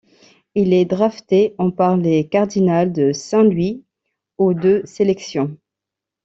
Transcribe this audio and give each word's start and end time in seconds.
Il 0.55 0.73
est 0.73 0.85
drafté 0.85 1.53
en 1.59 1.69
par 1.69 1.95
les 1.95 2.27
Cardinals 2.27 2.91
de 2.91 3.13
Saint-Louis 3.13 3.83
au 4.39 4.55
de 4.55 4.81
sélection. 4.83 5.55